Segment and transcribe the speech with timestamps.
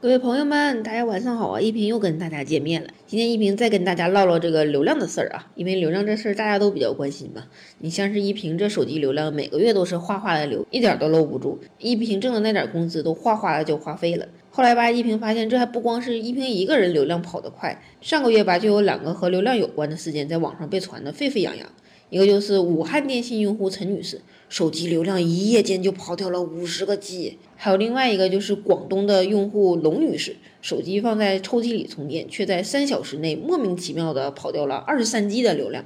[0.00, 1.60] 各位朋友们，大家晚上好啊！
[1.60, 2.88] 一平又跟大家见面了。
[3.08, 7.42] 今天一平再跟大家唠唠这个流量的事儿啊，因为流量这事儿大家都比较关心嘛。
[7.78, 11.58] 你像是一平这手机流量，每个月都是哗哗的流，一点都搂不住。
[11.80, 14.24] 一平挣的那点工资都哗哗的就花费了。
[14.50, 21.68] 后来吧，一平发现这还不光是一平一个人流量跑得快，上个月吧就有两个和流量有关的事件在网上被传得沸沸扬扬。
[22.10, 35.84] 一个就是武汉电信用户陈女士手机流量一夜间就跑掉了五十个 G，还有另外一个就是广东的用户龙女士手机放在抽屉里充电，却在三小时内莫名其妙的跑掉了二十三 G 的流量。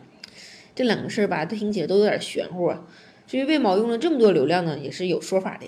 [0.77, 2.87] 这两个事儿吧，听起来都有点玄乎啊。
[3.27, 5.67] 至于为毛用了这么多流量呢，也是有说法的。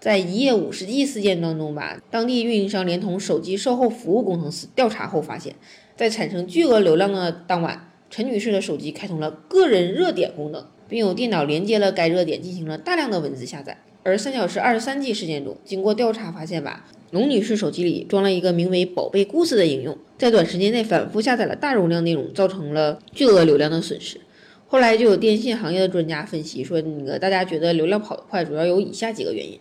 [0.00, 5.54] 在一夜五十 G 事件当中吧，当地运营商连同手机售后服务工程师调查后发现，
[5.94, 7.90] 在产生巨额流量的当晚。
[8.16, 13.82] 陈女士的手机开通了个人热点功能，并有电脑连接了该热点，进行了大量的文字下载。
[14.04, 24.20] 而三小时二十三 G 事件中，经过调查发现吧，龙女士手机里装了一个名为“宝贝故事”的应用，在短时间内反复下载了大容量内容，造成了巨额流量的损失。
[24.68, 29.58] 后来就有电信行业的专家分析说，那个大家觉得流量跑得快，主要有以下几个原因。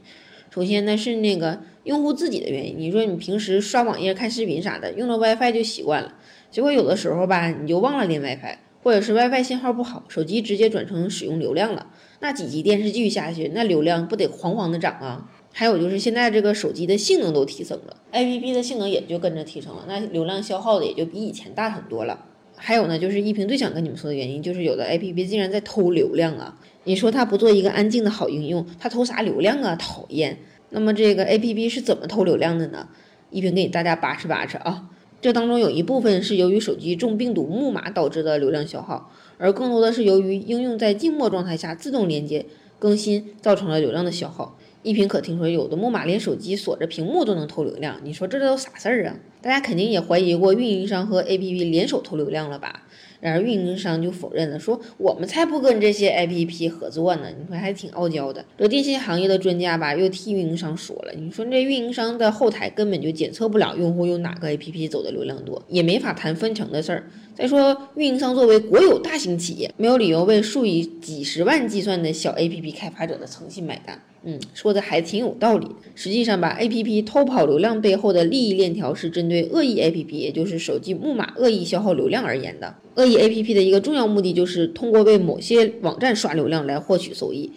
[0.53, 6.13] 首先呢是那个用户自己的原因，你说你平时刷网页、看视频啥的，用了 WiFi 就习惯了。
[6.51, 11.87] 结果有的时候吧，你就忘了连 WiFi，或者是 WiFi 信号不好，手机直接转成使用流量了。
[12.19, 15.27] 那几集电视剧下去，那流量不得哐哐的涨啊？
[15.51, 22.25] 还有就是现在这个手机的性能都提升了，APP 的性能也就跟着提升了，那流量消耗的也就比以前大很多了。
[22.66, 26.58] 还有呢，就是一平最想跟你们说的原因，就是有的 APP 竟然在偷流量啊！
[26.86, 29.75] 你说它不做一个安静的好应用，它偷啥流量啊？
[29.75, 30.38] 讨厌！
[30.70, 32.88] 那么这个 APP 是怎么偷流量的呢？
[33.31, 34.89] 一平给大家扒扯扒扯啊！
[35.20, 42.45] 这当中有一部分是由于手机中病毒木马导致的流量消耗，而更多的是由于应用在静默状态下自动连接
[42.80, 44.58] 更新造成了流量的消耗。
[44.84, 49.16] 一平可听说有的木马连手机锁着屏幕都能偷流量，你说这都啥事儿啊？
[49.42, 52.84] 大家肯定也怀疑过运营商和 APP 联手偷流量了吧？
[53.22, 57.27] 然而运营商就否认了，说我们才不跟这些 APP 合作呢。
[57.30, 58.43] 你说还挺傲娇的。
[58.58, 67.10] 这电信行业的专家吧，又替运营商说了，你说这运营商的后台根本就检测不了用户用哪个 APP 走的流量多，也没法谈分成的事儿。
[67.33, 73.98] 再说运营商作为国有大型企业，没有理由为数以几十万计算的小 APP 开发者的诚信买单。
[74.26, 75.67] 嗯，说的还挺有道理。
[75.95, 82.76] 实际上吧，APP 偷跑流量背后的利益链条是针对恶意 APP，也就是手机木马恶意消耗流量而言的。
[82.95, 87.52] 恶意 APP 的一个重要目的就是通过为某些网站刷流量来获取收益。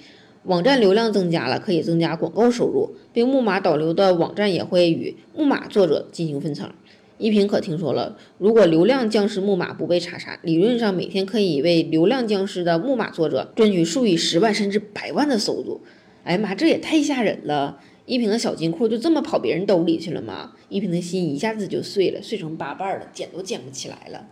[0.44, 6.71] 网站流量增加了，可以增加广告收入，并木马导流的网站也会与木马作者进行分成。
[7.19, 15.81] 一平可听说了，如果流量僵尸木马不被查杀，理论上每天可以为流量僵尸的木马作者赚取数以十万甚至百万的收入。
[16.26, 17.81] 哎妈，这也太吓人了！
[18.04, 20.54] 一平的小金库就这么跑别人兜里去了吗？
[20.69, 24.26] 一平的心一下子就碎了，碎成八瓣了，捡都捡不起来了。